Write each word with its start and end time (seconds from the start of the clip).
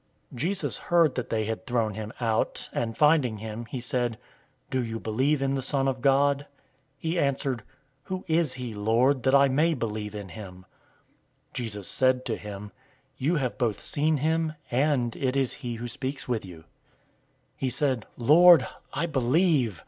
009:035 0.33 0.39
Jesus 0.39 0.77
heard 0.79 1.13
that 1.13 1.29
they 1.29 1.45
had 1.45 1.67
thrown 1.67 1.93
him 1.93 2.11
out, 2.19 2.69
and 2.73 2.97
finding 2.97 3.37
him, 3.37 3.65
he 3.67 3.79
said, 3.79 4.17
"Do 4.71 4.83
you 4.83 4.99
believe 4.99 5.43
in 5.43 5.53
the 5.53 5.61
Son 5.61 5.87
of 5.87 6.01
God?" 6.01 6.39
009:036 6.39 6.45
He 6.97 7.19
answered, 7.19 7.63
"Who 8.05 8.25
is 8.27 8.53
he, 8.55 8.73
Lord, 8.73 9.21
that 9.21 9.35
I 9.35 9.47
may 9.47 9.75
believe 9.75 10.15
in 10.15 10.29
him?" 10.29 10.65
009:037 11.51 11.53
Jesus 11.53 11.87
said 11.87 12.25
to 12.25 12.35
him, 12.35 12.71
"You 13.17 13.35
have 13.35 13.59
both 13.59 13.79
seen 13.79 14.17
him, 14.17 14.53
and 14.71 15.15
it 15.15 15.35
is 15.35 15.53
he 15.61 15.75
who 15.75 15.87
speaks 15.87 16.27
with 16.27 16.45
you." 16.45 16.57
009:038 16.57 16.63
He 17.57 17.69
said, 17.69 18.05
"Lord, 18.17 18.65
I 18.93 19.05
believe!" 19.05 19.79